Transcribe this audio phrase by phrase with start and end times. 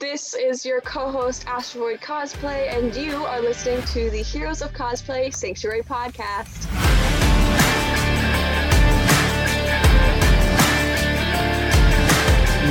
[0.00, 5.30] This is your co-host Astrovoid Cosplay, and you are listening to the Heroes of Cosplay
[5.30, 6.66] Sanctuary podcast.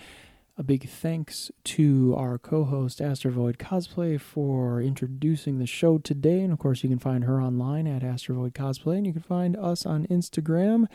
[0.57, 6.41] A big thanks to our co host, Astrovoid Cosplay, for introducing the show today.
[6.41, 9.55] And of course, you can find her online at Astrovoid Cosplay, and you can find
[9.55, 10.87] us on Instagram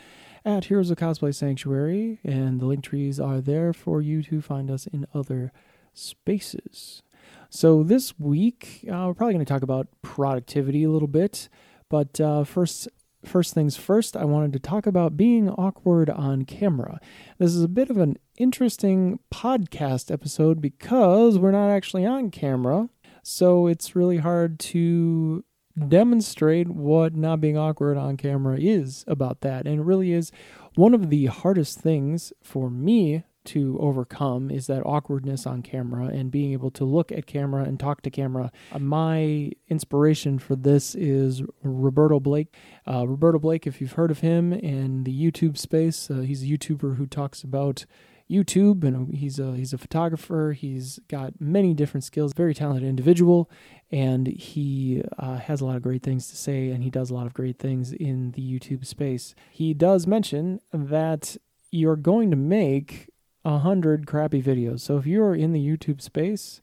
[0.45, 2.19] at Heroes of Cosplay Sanctuary.
[2.23, 5.51] And the link trees are there for you to find us in other
[5.91, 7.01] spaces.
[7.49, 11.49] So this week, uh, we're probably going to talk about productivity a little bit.
[11.89, 12.89] But uh, first,
[13.27, 16.99] first things first, I wanted to talk about being awkward on camera.
[17.37, 22.89] This is a bit of an interesting podcast episode because we're not actually on camera.
[23.23, 25.43] So it's really hard to
[25.87, 29.67] demonstrate what not being awkward on camera is about that.
[29.67, 30.31] And it really is
[30.75, 36.31] one of the hardest things for me to overcome is that awkwardness on camera and
[36.31, 38.51] being able to look at camera and talk to camera.
[38.71, 42.55] Uh, my inspiration for this is Roberto Blake.
[42.87, 46.45] Uh, Roberto Blake, if you've heard of him in the YouTube space, uh, he's a
[46.45, 47.85] YouTuber who talks about
[48.29, 50.51] YouTube and he's a he's a photographer.
[50.51, 52.33] He's got many different skills.
[52.33, 53.49] Very talented individual,
[53.91, 56.69] and he uh, has a lot of great things to say.
[56.69, 59.33] And he does a lot of great things in the YouTube space.
[59.49, 61.37] He does mention that
[61.71, 63.09] you're going to make
[63.47, 64.81] a hundred crappy videos.
[64.81, 66.61] So if you're in the YouTube space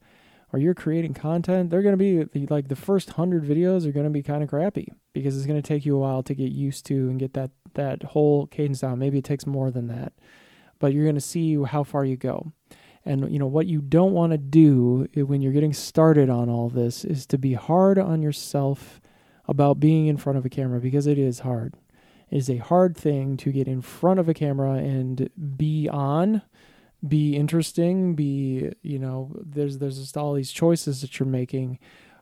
[0.53, 4.05] or you're creating content, they're going to be like the first hundred videos are going
[4.05, 6.53] to be kind of crappy because it's going to take you a while to get
[6.53, 8.99] used to and get that that whole cadence down.
[8.99, 10.13] Maybe it takes more than that,
[10.79, 12.53] but you're going to see how far you go.
[13.07, 16.69] And you know what you don't want to do when you're getting started on all
[16.69, 19.01] this is to be hard on yourself
[19.49, 21.77] about being in front of a camera because it is hard.
[22.31, 26.43] It is a hard thing to get in front of a camera and be on
[27.07, 31.79] be interesting, be, you know, there's there's just all these choices that you're making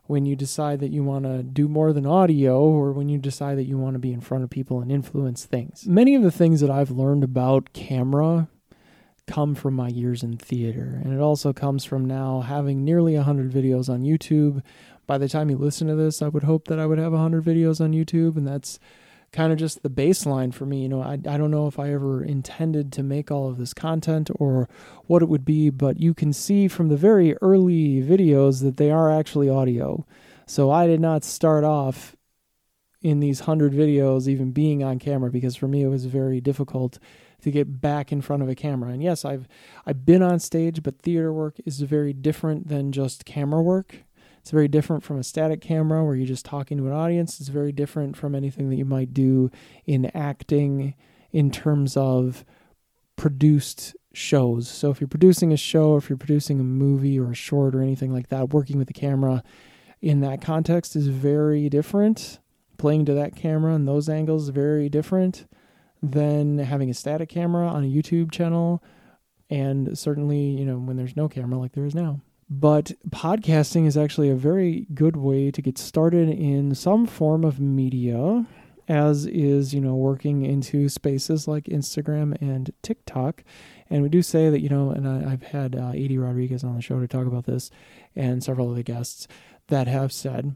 [0.06, 3.56] when you decide that you want to do more than audio or when you decide
[3.56, 5.86] that you want to be in front of people and influence things.
[5.86, 8.48] Many of the things that I've learned about camera
[9.28, 13.52] come from my years in theater, and it also comes from now having nearly 100
[13.52, 14.62] videos on YouTube.
[15.06, 17.44] By the time you listen to this, I would hope that I would have 100
[17.44, 18.80] videos on YouTube, and that's
[19.32, 20.82] kind of just the baseline for me.
[20.82, 23.74] You know, I, I don't know if I ever intended to make all of this
[23.74, 24.68] content or
[25.06, 28.90] what it would be, but you can see from the very early videos that they
[28.90, 30.06] are actually audio.
[30.46, 32.14] So I did not start off
[33.00, 36.98] in these 100 videos even being on camera because for me it was very difficult
[37.42, 38.92] to get back in front of a camera.
[38.92, 39.48] And yes, I've
[39.84, 44.04] I've been on stage, but theater work is very different than just camera work.
[44.42, 47.38] It's very different from a static camera where you're just talking to an audience.
[47.38, 49.52] It's very different from anything that you might do
[49.86, 50.94] in acting
[51.30, 52.44] in terms of
[53.14, 54.68] produced shows.
[54.68, 57.82] So if you're producing a show, if you're producing a movie or a short or
[57.82, 59.44] anything like that, working with the camera
[60.00, 62.40] in that context is very different.
[62.78, 65.46] Playing to that camera and those angles is very different
[66.02, 68.82] than having a static camera on a YouTube channel
[69.48, 72.22] and certainly, you know, when there's no camera like there is now.
[72.54, 77.58] But podcasting is actually a very good way to get started in some form of
[77.58, 78.44] media,
[78.86, 83.42] as is, you know, working into spaces like Instagram and TikTok.
[83.88, 86.76] And we do say that, you know, and I, have had uh, Edie Rodriguez on
[86.76, 87.70] the show to talk about this,
[88.14, 89.26] and several of the guests
[89.68, 90.54] that have said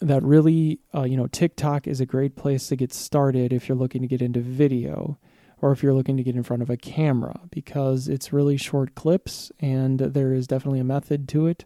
[0.00, 3.76] that really, uh, you know, TikTok is a great place to get started if you're
[3.76, 5.18] looking to get into video
[5.60, 8.94] or if you're looking to get in front of a camera because it's really short
[8.94, 11.64] clips and there is definitely a method to it.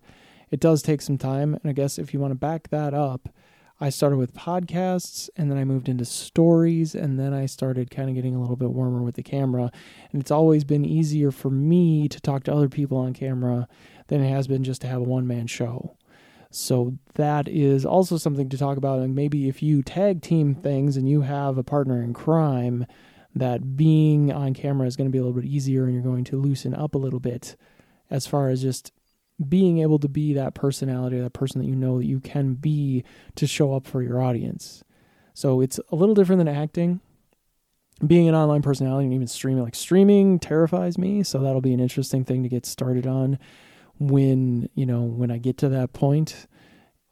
[0.50, 1.54] It does take some time.
[1.54, 3.28] And I guess if you want to back that up,
[3.80, 8.08] I started with podcasts and then I moved into stories and then I started kind
[8.08, 9.72] of getting a little bit warmer with the camera.
[10.12, 13.66] And it's always been easier for me to talk to other people on camera
[14.06, 15.96] than it has been just to have a one man show.
[16.50, 19.00] So that is also something to talk about.
[19.00, 22.86] And maybe if you tag team things and you have a partner in crime,
[23.34, 26.24] that being on camera is going to be a little bit easier and you're going
[26.24, 27.56] to loosen up a little bit
[28.10, 28.92] as far as just
[29.48, 33.04] being able to be that personality, that person that you know that you can be
[33.34, 34.84] to show up for your audience.
[35.34, 37.00] So it's a little different than acting.
[38.06, 41.22] Being an online personality and even streaming, like streaming terrifies me.
[41.22, 43.38] So that'll be an interesting thing to get started on
[43.98, 46.46] when, you know, when I get to that point,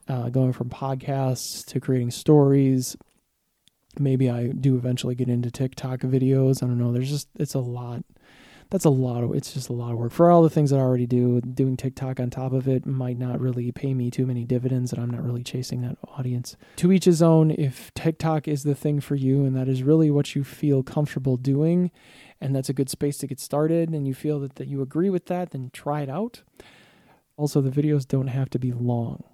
[0.08, 2.96] uh, going from podcasts to creating stories,
[3.98, 6.62] maybe I do eventually get into TikTok videos.
[6.62, 6.92] I don't know.
[6.92, 8.04] There's just it's a lot.
[8.70, 10.76] that's a lot of it's just a lot of work for all the things that
[10.76, 11.40] I already do.
[11.40, 15.02] Doing TikTok on top of it might not really pay me too many dividends, and
[15.02, 16.56] I'm not really chasing that audience.
[16.76, 17.50] To each his own.
[17.50, 21.36] If TikTok is the thing for you, and that is really what you feel comfortable
[21.36, 21.90] doing,
[22.40, 25.10] and that's a good space to get started, and you feel that, that you agree
[25.10, 26.42] with that, then try it out.
[27.36, 29.24] Also, the videos don't have to be long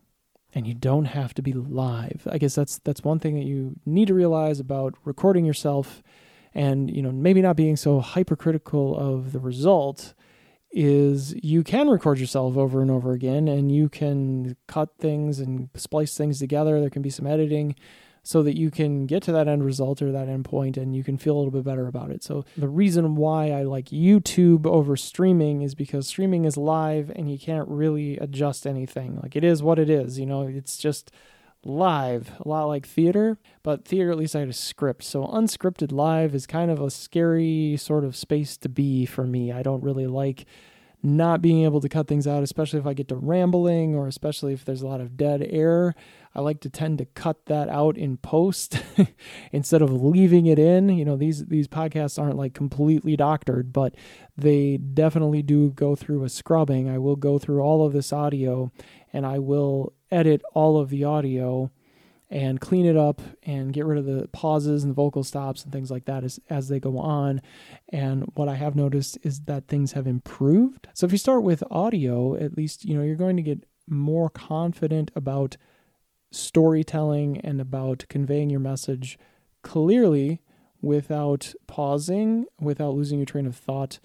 [0.54, 2.26] and you don't have to be live.
[2.30, 6.02] I guess that's that's one thing that you need to realize about recording yourself
[6.54, 10.14] and you know maybe not being so hypercritical of the result
[10.72, 15.68] is you can record yourself over and over again and you can cut things and
[15.74, 17.74] splice things together there can be some editing
[18.26, 21.04] so that you can get to that end result or that end point and you
[21.04, 22.24] can feel a little bit better about it.
[22.24, 27.30] So the reason why I like YouTube over streaming is because streaming is live and
[27.30, 29.20] you can't really adjust anything.
[29.22, 31.12] Like it is what it is, you know, it's just
[31.62, 35.04] live, a lot like theater, but theater at least I had a script.
[35.04, 39.52] So unscripted live is kind of a scary sort of space to be for me.
[39.52, 40.46] I don't really like
[41.00, 44.52] not being able to cut things out, especially if I get to rambling or especially
[44.52, 45.94] if there's a lot of dead air.
[46.36, 48.82] I like to tend to cut that out in post
[49.52, 50.90] instead of leaving it in.
[50.90, 53.94] You know, these these podcasts aren't like completely doctored, but
[54.36, 56.90] they definitely do go through a scrubbing.
[56.90, 58.70] I will go through all of this audio
[59.14, 61.70] and I will edit all of the audio
[62.28, 65.72] and clean it up and get rid of the pauses and the vocal stops and
[65.72, 67.40] things like that as, as they go on.
[67.90, 70.88] And what I have noticed is that things have improved.
[70.92, 74.28] So if you start with audio, at least, you know, you're going to get more
[74.28, 75.56] confident about
[76.36, 79.18] storytelling and about conveying your message
[79.62, 80.40] clearly
[80.80, 83.98] without pausing, without losing your train of thought.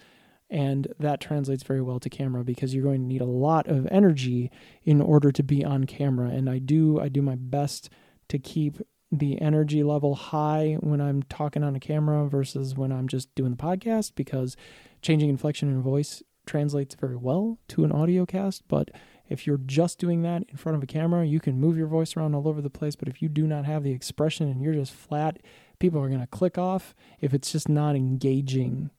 [0.49, 3.87] And that translates very well to camera because you're going to need a lot of
[3.89, 4.51] energy
[4.83, 6.29] in order to be on camera.
[6.29, 7.89] And I do I do my best
[8.29, 8.77] to keep
[9.11, 13.51] the energy level high when I'm talking on a camera versus when I'm just doing
[13.51, 14.55] the podcast because
[15.01, 18.89] changing inflection in voice translates very well to an audio cast, but
[19.31, 22.15] if you're just doing that in front of a camera, you can move your voice
[22.17, 22.95] around all over the place.
[22.95, 25.39] But if you do not have the expression and you're just flat,
[25.79, 28.91] people are going to click off if it's just not engaging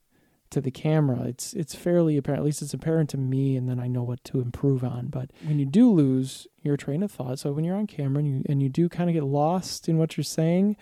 [0.49, 1.23] to the camera.
[1.23, 2.41] It's it's fairly apparent.
[2.41, 5.07] At least it's apparent to me, and then I know what to improve on.
[5.07, 8.27] But when you do lose your train of thought, so when you're on camera and
[8.27, 10.77] you and you do kind of get lost in what you're saying,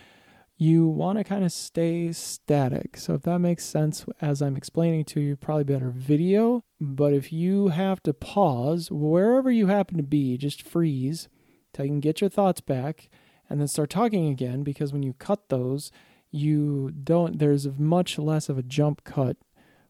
[0.61, 2.95] you want to kind of stay static.
[2.95, 6.63] So if that makes sense as I'm explaining to you, probably better video.
[6.79, 11.29] But if you have to pause wherever you happen to be, just freeze
[11.73, 13.09] till you can get your thoughts back
[13.49, 15.91] and then start talking again because when you cut those,
[16.29, 19.37] you don't there's much less of a jump cut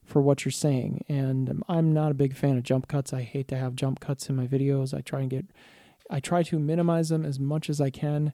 [0.02, 1.04] for what you're saying.
[1.06, 3.12] And I'm not a big fan of jump cuts.
[3.12, 4.96] I hate to have jump cuts in my videos.
[4.96, 5.50] I try and get
[6.08, 8.32] I try to minimize them as much as I can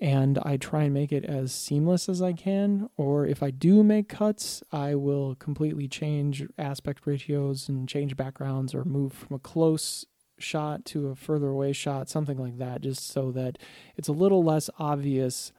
[0.00, 2.88] and I try and make it as seamless as I can.
[2.96, 8.74] Or if I do make cuts, I will completely change aspect ratios and change backgrounds
[8.74, 10.06] or move from a close
[10.38, 13.58] shot to a further away shot, something like that, just so that
[13.96, 15.52] it's a little less obvious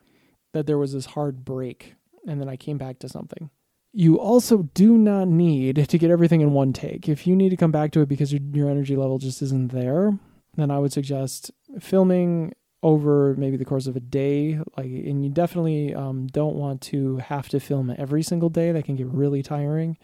[0.53, 1.95] that there was this hard break
[2.27, 3.49] and then I came back to something.
[3.93, 7.09] You also do not need to get everything in one take.
[7.09, 9.71] If you need to come back to it because your, your energy level just isn't
[9.71, 10.17] there,
[10.55, 12.53] then I would suggest filming
[12.83, 17.17] over maybe the course of a day like and you definitely um, don't want to
[17.17, 18.71] have to film every single day.
[18.71, 19.97] That can get really tiring.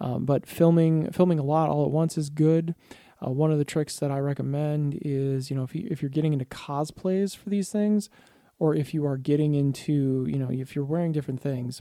[0.00, 2.74] Um, but filming filming a lot all at once is good.
[3.24, 6.10] Uh, one of the tricks that i recommend is you know if, you, if you're
[6.10, 8.10] getting into cosplays for these things
[8.58, 11.80] or if you are getting into you know if you're wearing different things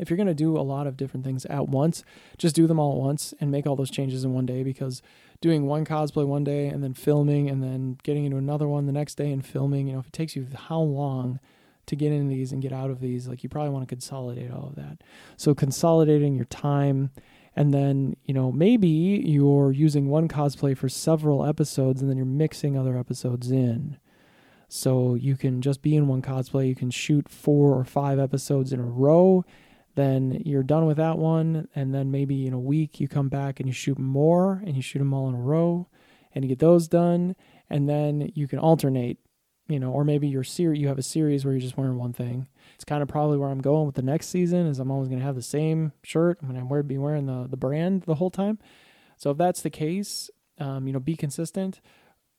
[0.00, 2.04] if you're going to do a lot of different things at once
[2.38, 5.02] just do them all at once and make all those changes in one day because
[5.40, 8.92] doing one cosplay one day and then filming and then getting into another one the
[8.92, 11.40] next day and filming, you know, if it takes you how long
[11.86, 14.50] to get into these and get out of these, like you probably want to consolidate
[14.50, 15.02] all of that.
[15.36, 17.10] So consolidating your time
[17.56, 22.26] and then, you know, maybe you're using one cosplay for several episodes and then you're
[22.26, 23.96] mixing other episodes in.
[24.68, 28.72] So you can just be in one cosplay, you can shoot four or five episodes
[28.72, 29.44] in a row
[30.00, 31.68] then you're done with that one.
[31.74, 34.82] And then maybe in a week you come back and you shoot more and you
[34.82, 35.88] shoot them all in a row
[36.34, 37.36] and you get those done.
[37.68, 39.18] And then you can alternate
[39.68, 42.12] you know or maybe your series you have a series where you're just wearing one
[42.12, 42.48] thing.
[42.74, 45.20] It's kind of probably where i'm going with the next season is i'm always going
[45.20, 46.38] to have the same shirt.
[46.42, 48.58] I'm going to be wearing the, the brand the whole time.
[49.16, 50.28] So if that's the case
[50.58, 51.80] um, you know be consistent.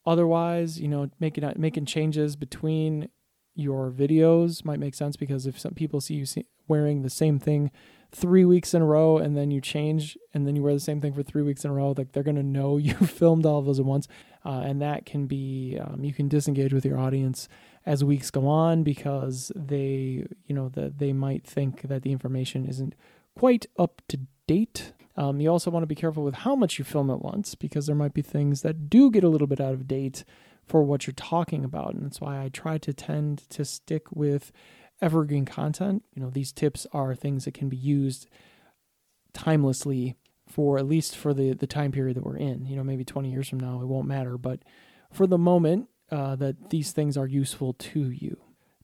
[0.06, 3.08] Otherwise you know making making changes between
[3.56, 6.26] your videos might make sense because if some people see you
[6.68, 7.72] wearing the same thing
[8.12, 11.00] three weeks in a row and then you change and then you wear the same
[11.00, 13.60] thing for three weeks in a row like they're going to know you filmed all
[13.60, 14.08] of those at once.
[14.44, 17.48] Uh, and that can be um, you can disengage with your audience
[17.86, 22.66] as weeks go on because they you know that they might think that the information
[22.66, 22.96] isn't
[23.38, 24.94] quite up to date.
[25.16, 27.86] Um, you also want to be careful with how much you film at once because
[27.86, 30.24] there might be things that do get a little bit out of date
[30.66, 31.94] for what you're talking about.
[31.94, 34.52] And that's why I try to tend to stick with
[35.02, 36.04] evergreen content.
[36.14, 38.28] You know, these tips are things that can be used
[39.34, 40.16] timelessly
[40.48, 42.66] for at least for the the time period that we're in.
[42.66, 44.64] You know, maybe 20 years from now it won't matter, but
[45.12, 48.38] for the moment uh, that these things are useful to you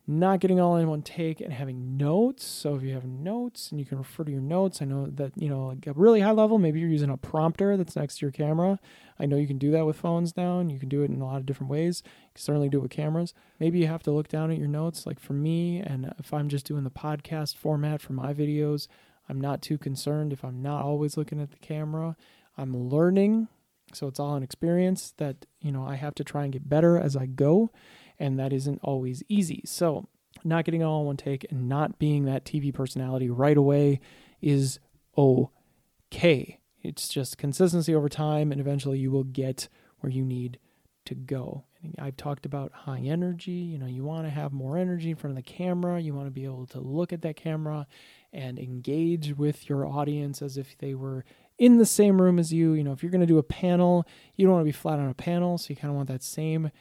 [0.09, 2.45] not getting all in one take and having notes.
[2.45, 5.33] So if you have notes and you can refer to your notes, I know that,
[5.35, 8.25] you know, like a really high level, maybe you're using a prompter that's next to
[8.25, 8.79] your camera.
[9.19, 11.19] I know you can do that with phones now and you can do it in
[11.19, 12.03] a lot of different ways.
[12.05, 13.33] You can certainly do it with cameras.
[13.59, 15.05] Maybe you have to look down at your notes.
[15.05, 18.87] Like for me, and if I'm just doing the podcast format for my videos,
[19.27, 22.15] I'm not too concerned if I'm not always looking at the camera.
[22.57, 23.49] I'm learning.
[23.93, 26.97] So it's all an experience that, you know, I have to try and get better
[26.97, 27.71] as I go
[28.19, 29.61] and that isn't always easy.
[29.65, 30.07] So,
[30.43, 33.99] not getting all in one take and not being that TV personality right away
[34.41, 34.79] is
[35.17, 36.59] okay.
[36.83, 39.67] It's just consistency over time, and eventually you will get
[39.99, 40.59] where you need
[41.05, 41.63] to go.
[41.99, 43.51] I've talked about high energy.
[43.51, 45.99] You know, you want to have more energy in front of the camera.
[45.99, 47.87] You want to be able to look at that camera
[48.33, 51.23] and engage with your audience as if they were
[51.57, 52.73] in the same room as you.
[52.73, 54.05] You know, if you're going to do a panel,
[54.35, 55.57] you don't want to be flat on a panel.
[55.57, 56.71] So you kind of want that same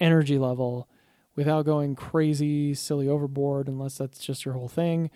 [0.00, 0.88] energy level
[1.34, 5.10] without going crazy, silly overboard, unless that's just your whole thing.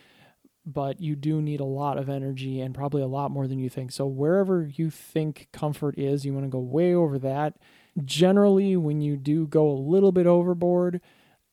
[0.66, 3.70] But you do need a lot of energy and probably a lot more than you
[3.70, 3.92] think.
[3.92, 7.56] So, wherever you think comfort is, you want to go way over that.
[8.04, 11.00] Generally, when you do go a little bit overboard,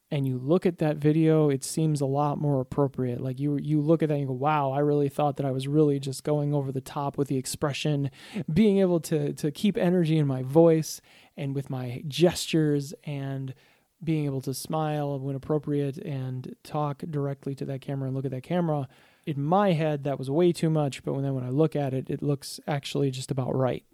[0.10, 3.19] and you look at that video, it seems a lot more appropriate.
[3.19, 5.51] Like you you look at that and you go, "Wow, I really thought that I
[5.51, 8.10] was really just going over the top with the expression,
[8.51, 11.01] being able to to keep energy in my voice
[11.38, 13.53] and with my gestures and
[14.03, 18.32] being able to smile when appropriate and talk directly to that camera and look at
[18.32, 18.88] that camera."
[19.25, 21.94] In my head, that was way too much, but when then when I look at
[21.94, 23.86] it, it looks actually just about right.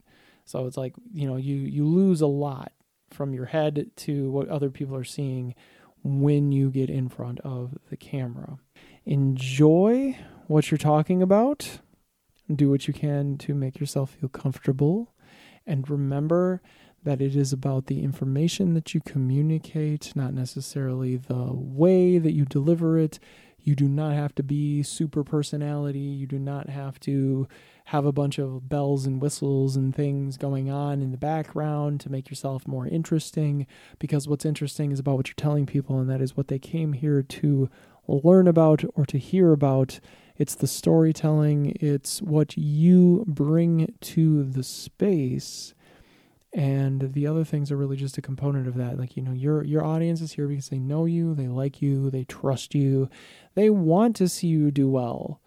[0.46, 2.74] So it's like, you know, you you lose a lot
[3.10, 5.56] from your head to what other people are seeing
[6.04, 8.58] when you get in front of the camera.
[9.06, 11.80] Enjoy what you're talking about.
[12.54, 15.14] Do what you can to make yourself feel comfortable.
[15.66, 16.62] And remember
[17.04, 22.46] that it is about the information that you communicate, not necessarily the way that you
[22.46, 23.20] deliver it.
[23.62, 26.00] You do not have to be super personality.
[26.00, 27.48] You do not have to
[27.86, 32.12] have a bunch of bells and whistles and things going on in the background to
[32.12, 33.68] make yourself more interesting
[34.00, 36.94] because what's interesting is about what you're telling people and that is what they came
[36.94, 37.70] here to
[38.08, 40.00] learn about or to hear about
[40.38, 45.74] it's the storytelling it's what you bring to the space
[46.54, 48.98] and the other things are really just a component of that.
[48.98, 52.12] Like you know your your audience is here because they know you they like you
[52.12, 53.10] they trust you.
[53.56, 55.42] They want to see you do well.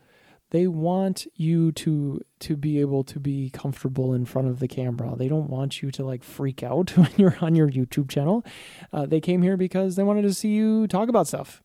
[0.51, 5.15] They want you to to be able to be comfortable in front of the camera.
[5.17, 8.45] They don't want you to like freak out when you're on your youtube channel.
[8.93, 11.63] Uh, they came here because they wanted to see you talk about stuff.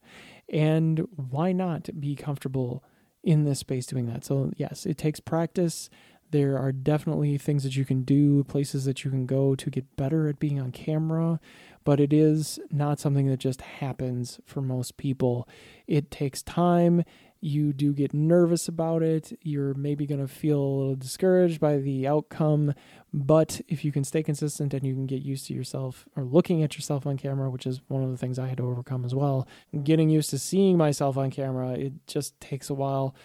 [0.50, 2.84] And why not be comfortable
[3.24, 4.24] in this space doing that?
[4.24, 5.90] So yes it takes practice
[6.32, 9.96] there are definitely things that you can do places that you can go to get
[9.96, 11.40] better at being on camera
[11.84, 15.48] but it is not something that just happens for most people
[15.88, 17.04] it takes time
[17.42, 19.38] you do get nervous about it.
[19.42, 22.76] You're maybe going to feel a little discouraged by the outcome.
[23.12, 26.62] But if you can stay consistent and you can get used to yourself or looking
[26.62, 29.16] at yourself on camera, which is one of the things I had to overcome as
[29.16, 29.48] well,
[29.84, 33.16] getting used to seeing myself on camera, it just takes a while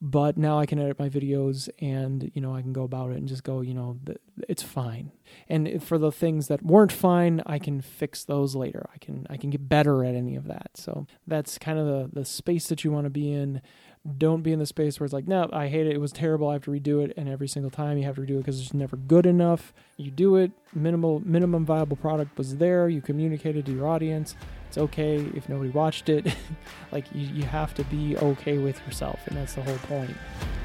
[0.00, 3.18] but now I can edit my videos and you know I can go about it
[3.18, 3.98] and just go you know
[4.48, 5.12] it's fine.
[5.48, 8.88] And for the things that weren't fine I can fix those later.
[8.94, 10.70] I can I can get better at any of that.
[10.74, 13.60] So that's kind of the the space that you want to be in.
[14.16, 15.94] Don't be in the space where it's like no I hate it.
[15.94, 16.48] It was terrible.
[16.48, 17.12] I have to redo it.
[17.16, 19.74] And every single time you have to redo it because it's never good enough.
[19.98, 20.52] You do it.
[20.74, 22.88] Minimal minimum viable product was there.
[22.88, 24.34] You communicated to your audience
[24.70, 26.32] it's okay if nobody watched it.
[26.92, 30.16] like you, you have to be okay with yourself, and that's the whole point.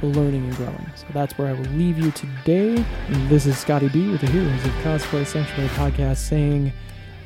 [0.04, 0.92] Learning and growing.
[0.96, 2.86] So that's where I will leave you today.
[3.08, 6.72] And this is Scotty B with the Heroes of Cosplay Sanctuary podcast saying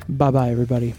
[0.08, 0.94] bye bye, everybody.